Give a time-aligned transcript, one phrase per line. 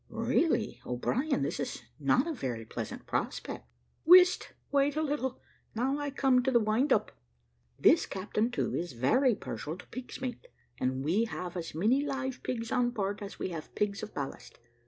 [0.09, 3.67] "Really, O'Brien, this is not a very pleasant prospect."
[4.03, 4.53] "Whist!
[4.71, 5.39] wait a little;
[5.75, 7.11] now I come to the wind up.
[7.79, 10.47] This Captain To is very partial to pig's mate,
[10.79, 14.57] and we have as many live pigs on board as we have pigs of ballast.